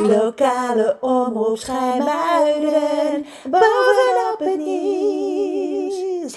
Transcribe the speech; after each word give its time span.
Lokale 0.00 0.96
omroep 1.00 1.58
Schijmuiden, 1.58 3.26
bovenop 3.44 4.38
het 4.38 4.58
nieuws. 4.58 6.34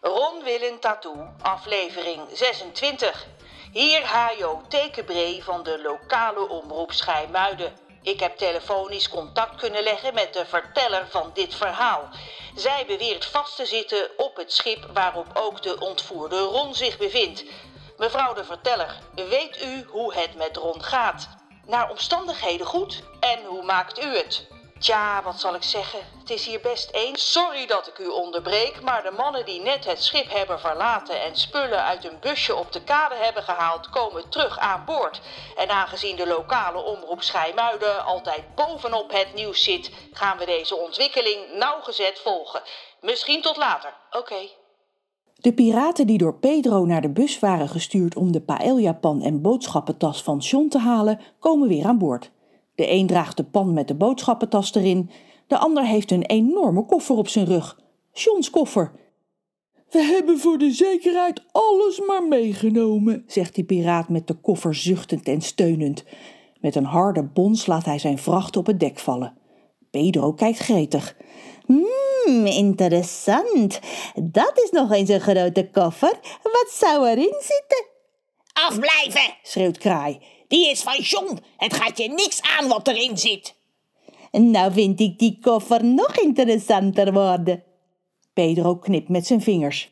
Ron 0.00 0.42
wil 0.44 0.62
een 0.62 0.78
tattoo, 0.80 1.26
aflevering 1.42 2.20
26. 2.32 3.26
Hier 3.72 4.04
Hajo 4.04 4.60
Tekenbree 4.68 5.44
van 5.44 5.62
de 5.62 5.82
lokale 5.82 6.48
omroep 6.48 6.92
Schijmuiden. 6.92 7.72
Ik 8.02 8.20
heb 8.20 8.36
telefonisch 8.36 9.08
contact 9.08 9.56
kunnen 9.60 9.82
leggen 9.82 10.14
met 10.14 10.32
de 10.32 10.46
verteller 10.46 11.06
van 11.10 11.30
dit 11.34 11.54
verhaal. 11.54 12.08
Zij 12.54 12.84
beweert 12.86 13.24
vast 13.24 13.56
te 13.56 13.66
zitten 13.66 14.10
op 14.16 14.36
het 14.36 14.52
schip 14.52 14.86
waarop 14.92 15.26
ook 15.34 15.62
de 15.62 15.80
ontvoerde 15.80 16.38
Ron 16.38 16.74
zich 16.74 16.98
bevindt. 16.98 17.44
Mevrouw 17.96 18.34
de 18.34 18.44
verteller, 18.44 18.98
weet 19.14 19.62
u 19.62 19.84
hoe 19.88 20.14
het 20.14 20.34
met 20.34 20.56
Ron 20.56 20.82
gaat? 20.82 21.28
Naar 21.66 21.90
omstandigheden 21.90 22.66
goed. 22.66 23.02
En 23.20 23.44
hoe 23.44 23.62
maakt 23.62 24.02
u 24.02 24.16
het? 24.16 24.46
Tja, 24.78 25.22
wat 25.22 25.40
zal 25.40 25.54
ik 25.54 25.62
zeggen? 25.62 26.00
Het 26.18 26.30
is 26.30 26.46
hier 26.46 26.60
best 26.60 26.90
eens. 26.90 27.32
Sorry 27.32 27.66
dat 27.66 27.86
ik 27.86 27.98
u 27.98 28.06
onderbreek, 28.06 28.80
maar 28.80 29.02
de 29.02 29.10
mannen 29.10 29.44
die 29.44 29.60
net 29.60 29.84
het 29.84 30.02
schip 30.02 30.30
hebben 30.30 30.60
verlaten 30.60 31.20
en 31.20 31.36
spullen 31.36 31.82
uit 31.82 32.04
een 32.04 32.20
busje 32.20 32.54
op 32.54 32.72
de 32.72 32.82
kade 32.82 33.14
hebben 33.14 33.42
gehaald, 33.42 33.90
komen 33.90 34.28
terug 34.28 34.58
aan 34.58 34.84
boord. 34.84 35.20
En 35.56 35.70
aangezien 35.70 36.16
de 36.16 36.26
lokale 36.26 36.78
omroep 36.78 37.22
Schijmuiden 37.22 38.04
altijd 38.04 38.54
bovenop 38.54 39.10
het 39.10 39.34
nieuws 39.34 39.62
zit, 39.62 39.90
gaan 40.12 40.38
we 40.38 40.44
deze 40.44 40.76
ontwikkeling 40.76 41.52
nauwgezet 41.52 42.20
volgen. 42.22 42.62
Misschien 43.00 43.42
tot 43.42 43.56
later. 43.56 43.94
Oké. 44.10 44.48
De 45.40 45.52
piraten 45.52 46.06
die 46.06 46.18
door 46.18 46.34
Pedro 46.34 46.84
naar 46.84 47.00
de 47.00 47.10
bus 47.10 47.38
waren 47.38 47.68
gestuurd 47.68 48.16
om 48.16 48.32
de 48.32 48.40
paella-pan 48.40 49.22
en 49.22 49.40
boodschappentas 49.40 50.22
van 50.22 50.38
John 50.38 50.68
te 50.68 50.78
halen, 50.78 51.20
komen 51.38 51.68
weer 51.68 51.84
aan 51.84 51.98
boord. 51.98 52.30
De 52.74 52.90
een 52.90 53.06
draagt 53.06 53.36
de 53.36 53.44
pan 53.44 53.72
met 53.72 53.88
de 53.88 53.94
boodschappentas 53.94 54.74
erin, 54.74 55.10
de 55.46 55.58
ander 55.58 55.86
heeft 55.86 56.10
een 56.10 56.24
enorme 56.24 56.86
koffer 56.86 57.16
op 57.16 57.28
zijn 57.28 57.46
rug. 57.46 57.80
Johns 58.12 58.50
koffer. 58.50 58.92
We 59.90 60.02
hebben 60.02 60.38
voor 60.38 60.58
de 60.58 60.70
zekerheid 60.70 61.42
alles 61.52 62.00
maar 62.06 62.28
meegenomen, 62.28 63.24
zegt 63.26 63.54
die 63.54 63.64
piraat 63.64 64.08
met 64.08 64.26
de 64.26 64.34
koffer 64.34 64.74
zuchtend 64.74 65.28
en 65.28 65.40
steunend. 65.40 66.04
Met 66.60 66.74
een 66.74 66.84
harde 66.84 67.22
bons 67.22 67.66
laat 67.66 67.84
hij 67.84 67.98
zijn 67.98 68.18
vracht 68.18 68.56
op 68.56 68.66
het 68.66 68.80
dek 68.80 68.98
vallen. 68.98 69.36
Pedro 69.90 70.32
kijkt 70.32 70.58
gretig. 70.58 71.16
Hmm, 72.26 72.46
interessant. 72.46 73.80
Dat 74.14 74.60
is 74.62 74.70
nog 74.70 74.92
eens 74.92 75.08
een 75.08 75.20
grote 75.20 75.68
koffer. 75.72 76.18
Wat 76.42 76.66
zou 76.70 77.08
erin 77.08 77.34
zitten? 77.38 77.86
Afblijven, 78.52 79.34
schreeuwt 79.42 79.78
Kraai. 79.78 80.18
Die 80.48 80.70
is 80.70 80.82
van 80.82 81.00
John. 81.00 81.38
Het 81.56 81.74
gaat 81.74 81.98
je 81.98 82.08
niks 82.08 82.40
aan 82.58 82.68
wat 82.68 82.88
erin 82.88 83.18
zit. 83.18 83.54
Nou 84.30 84.72
vind 84.72 85.00
ik 85.00 85.18
die 85.18 85.38
koffer 85.40 85.84
nog 85.84 86.16
interessanter 86.16 87.12
worden. 87.12 87.62
Pedro 88.32 88.76
knipt 88.76 89.08
met 89.08 89.26
zijn 89.26 89.42
vingers. 89.42 89.90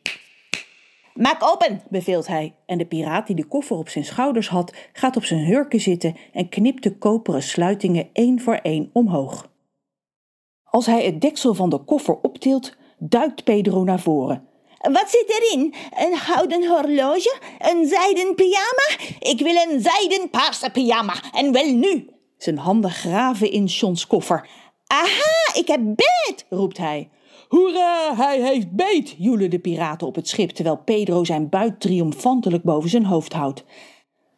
Maak 1.14 1.42
open, 1.42 1.82
beveelt 1.88 2.26
hij, 2.26 2.54
en 2.66 2.78
de 2.78 2.86
piraat 2.86 3.26
die 3.26 3.36
de 3.36 3.46
koffer 3.46 3.76
op 3.76 3.88
zijn 3.88 4.04
schouders 4.04 4.48
had, 4.48 4.74
gaat 4.92 5.16
op 5.16 5.24
zijn 5.24 5.44
hurken 5.44 5.80
zitten 5.80 6.16
en 6.32 6.48
knipt 6.48 6.82
de 6.82 6.98
koperen 6.98 7.42
sluitingen 7.42 8.08
één 8.12 8.40
voor 8.40 8.54
één 8.54 8.90
omhoog. 8.92 9.52
Als 10.74 10.86
hij 10.86 11.04
het 11.04 11.20
deksel 11.20 11.54
van 11.54 11.70
de 11.70 11.78
koffer 11.78 12.18
optilt, 12.22 12.76
duikt 12.98 13.44
Pedro 13.44 13.84
naar 13.84 14.00
voren. 14.00 14.48
Wat 14.78 15.10
zit 15.10 15.40
erin? 15.40 15.74
Een 15.96 16.14
houten 16.16 16.68
horloge? 16.68 17.36
Een 17.58 17.86
zijden 17.86 18.34
pyjama? 18.34 19.14
Ik 19.18 19.40
wil 19.40 19.54
een 19.54 19.80
zijden 19.80 20.30
paarse 20.30 20.70
pyjama. 20.70 21.14
En 21.32 21.52
wel 21.52 21.74
nu. 21.74 22.10
Zijn 22.38 22.58
handen 22.58 22.90
graven 22.90 23.50
in 23.50 23.64
Johns 23.64 24.06
koffer. 24.06 24.48
Aha, 24.86 25.58
ik 25.60 25.68
heb 25.68 25.80
beet, 25.84 26.46
roept 26.48 26.78
hij. 26.78 27.08
Hoera, 27.48 28.16
hij 28.16 28.40
heeft 28.40 28.70
beet, 28.70 29.14
joelen 29.18 29.50
de 29.50 29.58
piraten 29.58 30.06
op 30.06 30.14
het 30.14 30.28
schip 30.28 30.50
terwijl 30.50 30.76
Pedro 30.76 31.24
zijn 31.24 31.48
buit 31.48 31.80
triomfantelijk 31.80 32.62
boven 32.62 32.90
zijn 32.90 33.04
hoofd 33.04 33.32
houdt. 33.32 33.64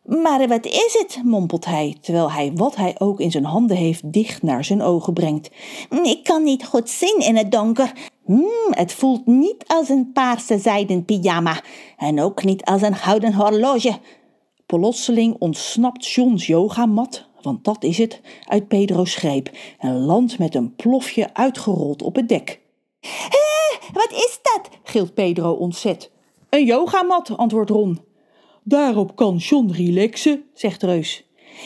Maar 0.06 0.48
wat 0.48 0.66
is 0.66 0.96
het? 0.98 1.20
mompelt 1.24 1.64
hij, 1.64 1.96
terwijl 2.00 2.32
hij 2.32 2.52
wat 2.54 2.76
hij 2.76 2.94
ook 2.98 3.20
in 3.20 3.30
zijn 3.30 3.44
handen 3.44 3.76
heeft 3.76 4.12
dicht 4.12 4.42
naar 4.42 4.64
zijn 4.64 4.82
ogen 4.82 5.12
brengt. 5.12 5.50
Ik 6.02 6.24
kan 6.24 6.42
niet 6.42 6.64
goed 6.64 6.90
zien 6.90 7.18
in 7.18 7.36
het 7.36 7.52
donker. 7.52 7.92
Hmm, 8.24 8.70
het 8.70 8.92
voelt 8.92 9.26
niet 9.26 9.64
als 9.66 9.88
een 9.88 10.12
paarse 10.12 10.58
zijden 10.58 11.04
pyjama 11.04 11.60
en 11.96 12.20
ook 12.20 12.44
niet 12.44 12.64
als 12.64 12.82
een 12.82 12.92
houten 12.92 13.34
horloge. 13.34 13.98
Plotseling 14.66 15.36
ontsnapt 15.38 16.06
Johns 16.06 16.46
yogamat, 16.46 17.28
want 17.42 17.64
dat 17.64 17.84
is 17.84 17.98
het, 17.98 18.20
uit 18.44 18.68
Pedro's 18.68 19.14
greep 19.14 19.50
en 19.78 20.04
landt 20.04 20.38
met 20.38 20.54
een 20.54 20.74
plofje 20.74 21.34
uitgerold 21.34 22.02
op 22.02 22.16
het 22.16 22.28
dek. 22.28 22.60
Hé, 23.00 23.88
wat 23.92 24.12
is 24.12 24.38
dat? 24.42 24.68
gilt 24.82 25.14
Pedro 25.14 25.52
ontzet. 25.52 26.10
Een 26.48 26.64
yogamat, 26.64 27.36
antwoordt 27.36 27.70
Ron. 27.70 28.00
Daarop 28.68 29.16
kan 29.16 29.36
John 29.36 29.70
relaxen, 29.70 30.44
zegt 30.54 30.82
Reus. 30.82 31.24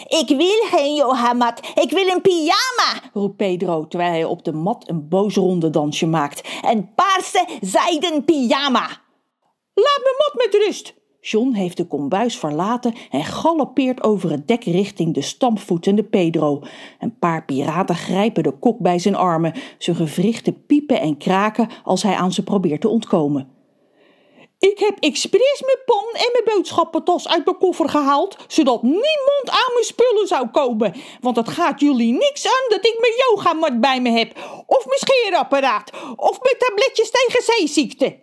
Ik 0.08 0.28
wil 0.28 0.78
geen 0.78 0.94
yogamat, 0.94 1.60
ik 1.74 1.90
wil 1.90 2.06
een 2.06 2.20
pyjama, 2.20 3.10
roept 3.12 3.36
Pedro 3.36 3.86
terwijl 3.86 4.10
hij 4.10 4.24
op 4.24 4.44
de 4.44 4.52
mat 4.52 4.88
een 4.88 5.08
boos 5.08 5.34
ronde 5.34 5.70
dansje 5.70 6.06
maakt. 6.06 6.48
Een 6.62 6.94
paarse 6.94 7.46
zijden 7.60 8.24
pyjama. 8.24 8.86
Laat 9.74 10.00
me 10.02 10.14
mat 10.18 10.44
met 10.44 10.62
rust. 10.66 10.94
John 11.20 11.52
heeft 11.52 11.76
de 11.76 11.86
kombuis 11.86 12.38
verlaten 12.38 12.94
en 13.10 13.24
galoppeert 13.24 14.02
over 14.02 14.30
het 14.30 14.48
dek 14.48 14.64
richting 14.64 15.14
de 15.14 15.22
stampvoetende 15.22 16.04
Pedro. 16.04 16.62
Een 16.98 17.18
paar 17.18 17.44
piraten 17.44 17.96
grijpen 17.96 18.42
de 18.42 18.58
kok 18.58 18.78
bij 18.78 18.98
zijn 18.98 19.14
armen. 19.14 19.54
Zijn 19.78 19.96
gewrichten 19.96 20.66
piepen 20.66 21.00
en 21.00 21.16
kraken 21.16 21.68
als 21.84 22.02
hij 22.02 22.14
aan 22.14 22.32
ze 22.32 22.42
probeert 22.42 22.80
te 22.80 22.88
ontkomen. 22.88 23.59
Ik 24.60 24.78
heb 24.78 24.98
expres 24.98 25.62
mijn 25.64 25.78
pan 25.84 26.04
en 26.12 26.30
mijn 26.32 26.56
boodschappentas 26.56 27.28
uit 27.28 27.44
mijn 27.44 27.56
koffer 27.58 27.88
gehaald, 27.88 28.36
zodat 28.48 28.82
niemand 28.82 29.44
aan 29.44 29.72
mijn 29.72 29.84
spullen 29.84 30.26
zou 30.26 30.48
komen. 30.48 30.94
Want 31.20 31.36
het 31.36 31.48
gaat 31.48 31.80
jullie 31.80 32.12
niks 32.12 32.46
aan 32.46 32.68
dat 32.68 32.86
ik 32.86 32.96
mijn 33.00 33.12
yogamat 33.28 33.80
bij 33.80 34.00
me 34.00 34.10
heb, 34.10 34.36
of 34.66 34.86
mijn 34.86 34.98
scheerapparaat, 34.98 35.90
of 36.16 36.38
mijn 36.42 36.56
tabletjes 36.58 37.10
tegen 37.10 37.42
zeeziekte. 37.42 38.18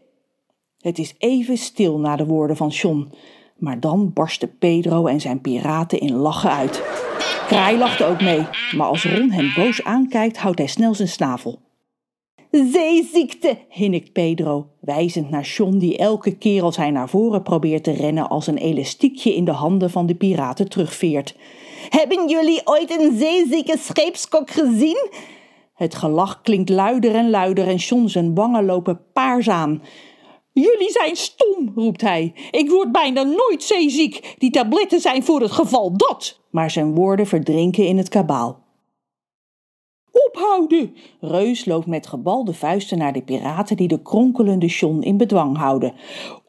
Het 0.78 0.98
is 0.98 1.16
even 1.18 1.58
stil 1.58 2.00
na 2.00 2.16
de 2.16 2.26
woorden 2.26 2.58
van 2.58 2.70
John, 2.70 3.14
maar 3.56 3.80
dan 3.80 4.14
barsten 4.14 4.58
Pedro 4.58 5.06
en 5.06 5.22
zijn 5.22 5.42
piraten 5.42 6.00
in 6.00 6.16
lachen 6.16 6.52
uit. 6.52 6.84
Kraai 7.48 7.78
lachte 7.78 8.06
ook 8.06 8.22
mee, 8.22 8.48
maar 8.76 8.88
als 8.88 9.06
Ron 9.06 9.32
hem 9.32 9.54
boos 9.56 9.84
aankijkt, 9.84 10.38
houdt 10.38 10.58
hij 10.58 10.68
snel 10.68 10.94
zijn 10.94 11.08
snavel. 11.08 11.60
Zeeziekte, 12.66 13.58
hinnikt 13.70 14.12
Pedro, 14.12 14.68
wijzend 14.80 15.30
naar 15.30 15.44
John 15.44 15.78
die 15.78 15.98
elke 15.98 16.38
keer 16.38 16.64
als 16.64 16.78
hij 16.78 16.92
naar 16.92 17.10
voren 17.10 17.44
probeert 17.44 17.84
te 17.84 17.92
rennen 17.92 18.30
als 18.30 18.48
een 18.48 18.58
elastiekje 18.58 19.36
in 19.36 19.46
de 19.46 19.52
handen 19.52 19.90
van 19.90 20.06
de 20.06 20.16
piraten 20.16 20.70
terugveert. 20.70 21.36
Hebben 21.90 22.30
jullie 22.30 22.62
ooit 22.64 23.00
een 23.00 23.18
zeezieke 23.18 23.78
scheepskok 23.78 24.52
gezien? 24.52 25.10
Het 25.74 25.96
gelach 25.96 26.42
klinkt 26.42 26.70
luider 26.70 27.16
en 27.16 27.30
luider 27.30 27.68
en 27.68 27.76
John 27.76 28.08
zijn 28.08 28.36
wangen 28.36 28.66
lopen 28.66 29.02
paars 29.14 29.50
aan. 29.50 29.82
Jullie 30.52 30.92
zijn 30.92 31.16
stom, 31.16 31.72
roept 31.76 32.02
hij. 32.02 32.34
Ik 32.52 32.70
word 32.70 32.92
bijna 32.92 33.24
nooit 33.24 33.64
zeeziek. 33.64 34.36
Die 34.38 34.52
tabletten 34.52 35.00
zijn 35.00 35.24
voor 35.24 35.42
het 35.42 35.52
geval 35.52 35.98
dat. 35.98 36.40
Maar 36.52 36.72
zijn 36.72 36.96
woorden 36.96 37.28
verdrinken 37.28 37.86
in 37.88 37.98
het 37.98 38.10
kabaal. 38.10 38.67
Ophouden! 40.38 40.96
Reus 41.20 41.66
loopt 41.66 41.86
met 41.86 42.08
gebalde 42.08 42.54
vuisten 42.54 42.98
naar 42.98 43.14
de 43.14 43.22
piraten 43.22 43.78
die 43.78 43.88
de 43.88 44.02
kronkelende 44.02 44.66
John 44.66 45.02
in 45.02 45.18
bedwang 45.18 45.58
houden. 45.58 45.94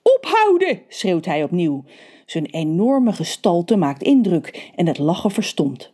Ophouden! 0.03 0.81
schreeuwt 0.89 1.25
hij 1.25 1.43
opnieuw. 1.43 1.85
Zijn 2.27 2.47
enorme 2.47 3.13
gestalte 3.13 3.77
maakt 3.77 4.03
indruk 4.03 4.71
en 4.77 4.87
het 4.87 4.99
lachen 4.99 5.31
verstomt. 5.31 5.93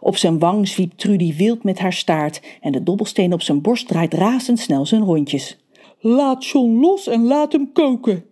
Op 0.00 0.16
zijn 0.16 0.38
wang 0.38 0.68
zwiept 0.68 0.98
Trudy 0.98 1.36
wild 1.36 1.62
met 1.62 1.78
haar 1.78 1.92
staart 1.92 2.42
en 2.60 2.72
de 2.72 2.82
dobbelsteen 2.82 3.32
op 3.32 3.42
zijn 3.42 3.62
borst 3.62 3.88
draait 3.88 4.14
razendsnel 4.14 4.86
zijn 4.86 5.02
rondjes. 5.02 5.58
Laat 6.00 6.46
John 6.46 6.80
los 6.80 7.06
en 7.06 7.24
laat 7.24 7.52
hem 7.52 7.72
koken. 7.72 8.24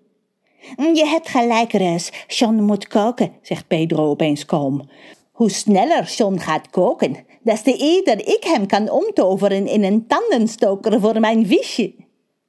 Je 0.76 1.06
hebt 1.06 1.28
gelijk, 1.28 1.72
Reus. 1.72 2.12
John 2.26 2.54
moet 2.54 2.86
koken, 2.86 3.32
zegt 3.42 3.66
Pedro 3.66 4.10
opeens 4.10 4.44
kalm. 4.44 4.88
Hoe 5.32 5.50
sneller 5.50 6.04
John 6.04 6.38
gaat 6.38 6.70
koken, 6.70 7.16
des 7.42 7.62
te 7.62 7.76
eerder 7.76 8.18
ik 8.18 8.44
hem 8.44 8.66
kan 8.66 8.90
omtoveren 8.90 9.66
in 9.66 9.84
een 9.84 10.06
tandenstoker 10.06 11.00
voor 11.00 11.20
mijn 11.20 11.46
visje. 11.46 11.94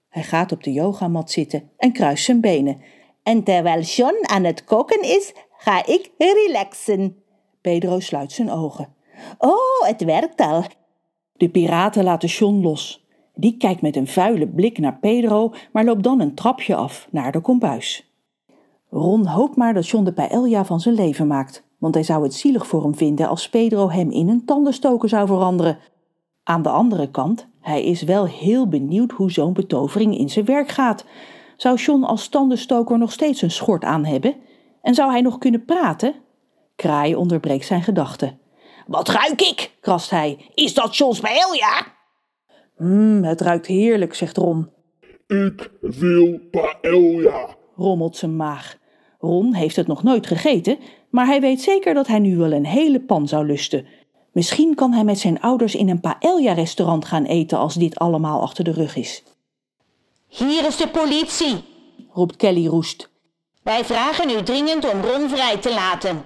Hij 0.10 0.24
gaat 0.24 0.52
op 0.52 0.64
de 0.64 0.72
yogamat 0.72 1.32
zitten 1.32 1.70
en 1.78 1.92
kruist 1.92 2.26
zijn 2.26 2.42
benen. 2.42 2.82
En 3.24 3.44
terwijl 3.44 3.82
John 3.82 4.16
aan 4.22 4.44
het 4.44 4.64
koken 4.64 5.02
is, 5.02 5.34
ga 5.58 5.86
ik 5.86 6.12
relaxen. 6.18 7.24
Pedro 7.62 8.00
sluit 8.00 8.32
zijn 8.32 8.52
ogen. 8.52 8.94
Oh, 9.38 9.88
het 9.88 10.04
werkt 10.04 10.42
al. 10.42 10.64
De 11.34 11.50
piraten 11.50 12.04
laten 12.04 12.30
John 12.30 12.62
los. 12.62 13.06
Die 13.36 13.58
kijkt 13.58 13.82
met 13.82 13.96
een 13.96 14.08
vuile 14.08 14.48
blik 14.48 14.78
naar 14.78 14.98
Pedro, 14.98 15.54
maar 15.72 15.84
loopt 15.84 16.04
dan 16.04 16.20
een 16.20 16.36
trapje 16.36 16.76
af 16.76 17.08
naar 17.12 17.32
de 17.32 17.40
kombuis. 17.40 18.12
Ron 18.90 19.26
hoopt 19.26 19.56
maar 19.56 19.74
dat 19.74 19.88
John 19.88 20.04
de 20.04 20.14
paella 20.14 20.66
van 20.66 20.80
zijn 20.80 20.96
leven 20.96 21.28
maakt, 21.28 21.64
want 21.84 21.96
hij 21.96 22.04
zou 22.04 22.24
het 22.24 22.34
zielig 22.34 22.68
voor 22.68 22.84
hem 22.84 22.96
vinden 22.96 23.28
als 23.28 23.50
Pedro 23.50 23.90
hem 23.90 24.12
in 24.12 24.30
een 24.30 24.46
tandenstoker 24.46 25.10
zou 25.10 25.28
veranderen. 25.28 25.78
Aan 26.44 26.62
de 26.62 26.70
andere 26.70 27.12
kant, 27.12 27.48
hij 27.62 27.84
is 27.84 28.04
wel 28.04 28.28
heel 28.28 28.68
benieuwd 28.68 29.12
hoe 29.12 29.32
zo'n 29.32 29.54
betovering 29.54 30.18
in 30.18 30.30
zijn 30.30 30.46
werk 30.46 30.70
gaat. 30.70 31.06
Zou 31.58 31.78
John 31.78 32.04
als 32.04 32.28
tandenstoker 32.28 32.98
nog 32.98 33.12
steeds 33.12 33.42
een 33.42 33.52
schort 33.52 33.84
aan 33.84 34.06
hebben? 34.06 34.36
En 34.82 34.94
zou 34.94 35.12
hij 35.12 35.22
nog 35.22 35.38
kunnen 35.38 35.66
praten? 35.66 36.14
Kraai 36.76 37.16
onderbreekt 37.16 37.66
zijn 37.66 37.84
gedachten. 37.84 38.40
Wat 38.88 39.10
ruik 39.10 39.42
ik? 39.42 39.72
krast 39.82 40.10
hij. 40.10 40.52
Is 40.54 40.74
dat 40.74 40.98
John's 40.98 41.20
paella? 41.20 41.86
Mmm, 42.78 43.24
het 43.24 43.42
ruikt 43.42 43.66
heerlijk, 43.66 44.14
zegt 44.14 44.38
Ron. 44.38 44.70
Ik 45.28 45.72
wil 45.82 46.40
paella. 46.52 47.56
Rommelt 47.76 48.16
zijn 48.16 48.36
maag. 48.36 48.78
Ron 49.20 49.54
heeft 49.54 49.76
het 49.76 49.88
nog 49.88 50.04
nooit 50.04 50.28
gegeten, 50.28 50.78
maar 51.14 51.26
hij 51.26 51.42
weet 51.42 51.62
zeker 51.62 51.94
dat 51.94 52.08
hij 52.08 52.20
nu 52.20 52.38
wel 52.38 52.52
een 52.52 52.66
hele 52.66 53.00
pan 53.00 53.28
zou 53.28 53.46
lusten. 53.46 53.86
Misschien 54.32 54.76
kan 54.76 54.94
hij 54.94 55.04
met 55.04 55.20
zijn 55.20 55.42
ouders 55.42 55.76
in 55.76 55.90
een 55.90 56.00
paella-restaurant 56.00 57.06
gaan 57.06 57.24
eten 57.24 57.58
als 57.58 57.74
dit 57.74 58.00
allemaal 58.00 58.42
achter 58.42 58.64
de 58.64 58.72
rug 58.72 58.96
is. 58.96 59.24
Hier 60.28 60.66
is 60.66 60.78
de 60.78 60.88
politie, 60.88 61.64
roept 62.12 62.36
Kelly 62.36 62.68
roest. 62.68 63.10
Wij 63.64 63.86
vragen 63.86 64.30
u 64.30 64.44
dringend 64.44 64.92
om 64.94 65.02
Ron 65.02 65.30
vrij 65.30 65.58
te 65.58 65.74
laten. 65.74 66.24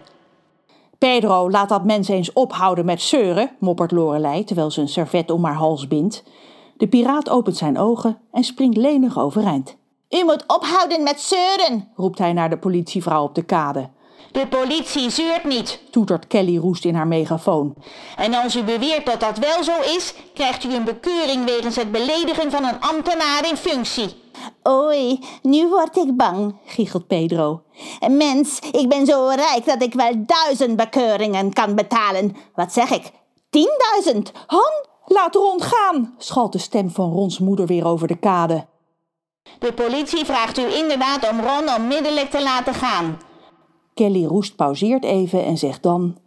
Pedro, 0.97 1.49
laat 1.49 1.69
dat 1.69 1.85
mens 1.85 2.07
eens 2.07 2.33
ophouden 2.33 2.85
met 2.85 3.01
zeuren, 3.01 3.51
moppert 3.59 3.91
Lorelei 3.91 4.43
terwijl 4.43 4.71
ze 4.71 4.81
een 4.81 4.87
servet 4.87 5.31
om 5.31 5.43
haar 5.43 5.55
hals 5.55 5.87
bindt. 5.87 6.23
De 6.77 6.87
piraat 6.87 7.29
opent 7.29 7.57
zijn 7.57 7.77
ogen 7.77 8.19
en 8.31 8.43
springt 8.43 8.77
lenig 8.77 9.19
overeind. 9.19 9.77
U 10.09 10.23
moet 10.23 10.43
ophouden 10.47 11.03
met 11.03 11.19
zeuren, 11.19 11.89
roept 11.95 12.17
hij 12.17 12.33
naar 12.33 12.49
de 12.49 12.57
politievrouw 12.57 13.23
op 13.23 13.35
de 13.35 13.43
kade. 13.43 13.89
De 14.37 14.47
politie 14.47 15.09
zeurt 15.09 15.43
niet, 15.43 15.79
toetert 15.91 16.27
Kelly 16.27 16.57
Roest 16.57 16.85
in 16.85 16.95
haar 16.95 17.07
megafoon. 17.07 17.75
En 18.15 18.33
als 18.33 18.55
u 18.55 18.63
beweert 18.63 19.05
dat 19.05 19.19
dat 19.19 19.37
wel 19.37 19.63
zo 19.63 19.81
is, 19.95 20.13
krijgt 20.33 20.63
u 20.63 20.73
een 20.73 20.83
bekeuring 20.83 21.45
wegens 21.45 21.75
het 21.75 21.91
beledigen 21.91 22.51
van 22.51 22.63
een 22.63 22.79
ambtenaar 22.79 23.47
in 23.49 23.57
functie. 23.57 24.15
Oei, 24.67 25.19
nu 25.41 25.67
word 25.67 25.97
ik 25.97 26.17
bang, 26.17 26.55
giechelt 26.65 27.07
Pedro. 27.07 27.61
Mens, 28.09 28.59
ik 28.71 28.89
ben 28.89 29.05
zo 29.05 29.27
rijk 29.27 29.65
dat 29.65 29.81
ik 29.81 29.93
wel 29.93 30.25
duizend 30.25 30.75
bekeuringen 30.75 31.53
kan 31.53 31.75
betalen. 31.75 32.35
Wat 32.55 32.73
zeg 32.73 32.89
ik? 32.89 33.11
Tienduizend? 33.49 34.31
Han, 34.47 34.85
laat 35.05 35.35
Ron 35.35 35.61
gaan, 35.61 36.15
schalt 36.17 36.51
de 36.51 36.59
stem 36.59 36.89
van 36.89 37.11
Rons 37.11 37.39
moeder 37.39 37.65
weer 37.65 37.85
over 37.85 38.07
de 38.07 38.17
kade. 38.17 38.65
De 39.59 39.73
politie 39.73 40.25
vraagt 40.25 40.57
u 40.57 40.75
inderdaad 40.75 41.29
om 41.29 41.39
Ron 41.39 41.75
onmiddellijk 41.75 42.29
te 42.29 42.43
laten 42.43 42.73
gaan. 42.73 43.17
Kelly 43.97 44.25
Roest 44.25 44.55
pauzeert 44.55 45.03
even 45.03 45.45
en 45.45 45.57
zegt 45.57 45.83
dan... 45.83 46.17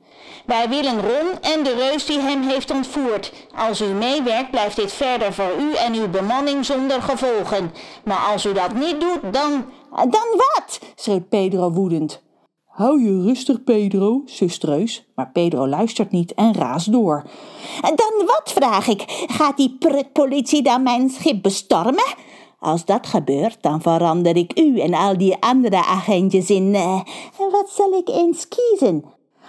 Wij 0.46 0.68
willen 0.68 1.00
Ron 1.00 1.40
en 1.40 1.64
de 1.64 1.74
reus 1.74 2.06
die 2.06 2.18
hem 2.18 2.42
heeft 2.42 2.70
ontvoerd. 2.70 3.32
Als 3.56 3.80
u 3.80 3.84
meewerkt, 3.86 4.50
blijft 4.50 4.76
dit 4.76 4.92
verder 4.92 5.32
voor 5.32 5.52
u 5.60 5.74
en 5.74 5.94
uw 5.94 6.08
bemanning 6.08 6.64
zonder 6.64 7.02
gevolgen. 7.02 7.70
Maar 8.04 8.30
als 8.32 8.46
u 8.46 8.52
dat 8.52 8.74
niet 8.74 9.00
doet, 9.00 9.32
dan... 9.32 9.64
Dan 9.90 10.28
wat? 10.36 10.80
schreeuwt 10.94 11.28
Pedro 11.28 11.72
woedend. 11.72 12.22
Hou 12.66 13.02
je 13.02 13.22
rustig, 13.22 13.64
Pedro, 13.64 14.22
zustreus. 14.24 15.04
Maar 15.14 15.30
Pedro 15.30 15.68
luistert 15.68 16.10
niet 16.10 16.34
en 16.34 16.54
raast 16.54 16.92
door. 16.92 17.24
Dan 17.80 18.26
wat, 18.26 18.52
vraag 18.54 18.86
ik? 18.86 19.04
Gaat 19.26 19.56
die 19.56 19.78
politie 20.12 20.62
dan 20.62 20.82
mijn 20.82 21.10
schip 21.10 21.42
bestormen? 21.42 22.14
Als 22.60 22.84
dat 22.84 23.06
gebeurt, 23.06 23.62
dan 23.62 23.82
verander 23.82 24.36
ik 24.36 24.58
u 24.58 24.80
en 24.80 24.94
al 24.94 25.18
die 25.18 25.36
andere 25.40 25.84
agentjes 25.84 26.50
in... 26.50 26.74
Uh, 26.74 27.00
wat 27.50 27.70
zal 27.70 27.92
ik 27.92 28.08
eens 28.08 28.48
kiezen? 28.48 29.04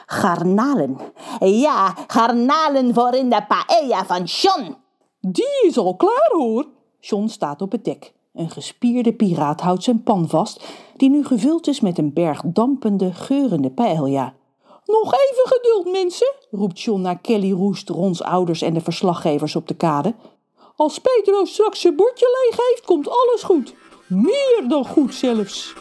Garnalen. 0.06 0.98
Ja, 1.40 1.96
garnalen 2.08 2.94
voor 2.94 3.13
in 3.13 3.30
de 3.30 3.46
paella 3.48 4.06
van 4.06 4.24
John. 4.24 4.75
Die 5.19 5.66
is 5.68 5.78
al 5.78 5.96
klaar, 5.96 6.30
hoor. 6.31 6.66
John 7.00 7.28
staat 7.28 7.62
op 7.62 7.72
het 7.72 7.86
dek. 7.86 8.13
Een 8.34 8.50
gespierde 8.50 9.13
piraat 9.13 9.62
houdt 9.62 9.84
zijn 9.84 10.04
pan 10.04 10.30
vast, 10.30 10.63
die 10.98 11.10
nu 11.10 11.25
gevuld 11.25 11.68
is 11.68 11.80
met 11.80 11.98
een 11.98 12.13
berg 12.13 12.42
dampende, 12.46 13.13
geurende 13.13 13.72
paella. 13.72 14.34
Nog 14.86 15.13
even 15.13 15.48
geduld, 15.48 15.92
mensen, 15.92 16.34
roept 16.52 16.81
John 16.81 17.02
naar 17.02 17.19
Kelly 17.19 17.52
Roest, 17.52 17.90
Rons 17.90 18.24
ouders 18.24 18.62
en 18.62 18.74
de 18.74 18.81
verslaggevers 18.81 19.56
op 19.56 19.68
de 19.68 19.75
kade. 19.75 20.13
Als 20.81 21.00
Pedro 21.00 21.45
straks 21.45 21.81
zijn 21.81 21.95
bordje 21.95 22.28
leeg 22.44 22.68
heeft, 22.68 22.86
komt 22.86 23.10
alles 23.10 23.44
goed. 23.44 23.74
Meer 24.07 24.63
dan 24.68 24.86
goed 24.86 25.16
zelfs. 25.16 25.74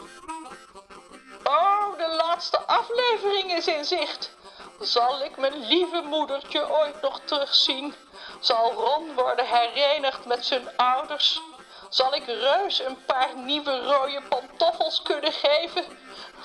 Oh, 1.43 1.97
de 1.97 2.15
laatste 2.17 2.59
aflevering 2.59 3.53
is 3.53 3.67
in 3.67 3.85
zicht. 3.85 4.35
Zal 4.79 5.23
ik 5.23 5.37
mijn 5.37 5.67
lieve 5.67 6.01
moedertje 6.09 6.71
ooit 6.71 7.01
nog 7.01 7.21
terugzien? 7.25 7.93
Zal 8.39 8.71
Ron 8.73 9.13
worden 9.15 9.45
herenigd 9.47 10.25
met 10.25 10.45
zijn 10.45 10.77
ouders? 10.77 11.41
Zal 11.89 12.13
ik 12.15 12.25
Reus 12.25 12.79
een 12.79 13.05
paar 13.05 13.35
nieuwe 13.35 13.83
rode 13.83 14.21
pantoffels 14.29 15.01
kunnen 15.01 15.31
geven? 15.31 15.83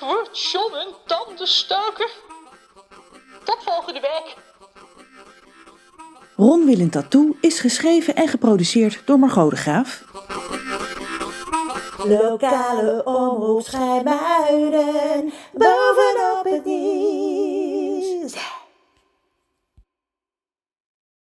Wordt 0.01 0.51
John 0.51 0.75
een 0.75 0.95
tandenstoker? 1.07 2.11
Tot 3.45 3.59
volgende 3.65 4.01
week. 4.01 4.46
Ron 6.37 6.65
wil 6.65 6.79
een 6.79 6.91
tattoo 6.91 7.37
is 7.41 7.61
geschreven 7.61 8.15
en 8.15 8.29
geproduceerd 8.29 9.03
door 9.05 9.19
Margot 9.19 9.51
de 9.51 9.57
Graaf. 9.57 10.05
Lokale 12.05 13.05
omroep 13.05 13.63
Schijmuiden, 13.63 15.33
bovenop 15.53 16.45
het 16.45 16.65
nieuws. 16.65 17.16